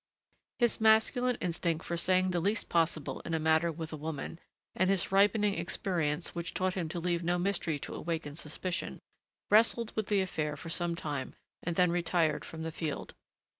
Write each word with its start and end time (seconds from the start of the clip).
His 0.57 0.81
masculine 0.81 1.35
instinct 1.41 1.85
for 1.85 1.95
saying 1.95 2.31
the 2.31 2.39
least 2.39 2.69
possible 2.69 3.19
in 3.19 3.35
a 3.35 3.39
matter 3.39 3.71
with 3.71 3.93
a 3.93 3.95
woman, 3.95 4.39
and 4.75 4.89
his 4.89 5.11
ripening 5.11 5.53
experience 5.53 6.33
which 6.33 6.55
taught 6.55 6.73
him 6.73 6.89
to 6.89 6.99
leave 6.99 7.23
no 7.23 7.37
mystery 7.37 7.77
to 7.77 7.93
awaken 7.93 8.35
suspicion, 8.35 8.99
wrestled 9.51 9.95
with 9.95 10.07
the 10.07 10.21
affair 10.21 10.57
for 10.57 10.69
some 10.71 10.95
time 10.95 11.35
and 11.61 11.75
then 11.75 11.91
retired 11.91 12.43
from 12.43 12.63
the 12.63 12.71
field. 12.71 13.13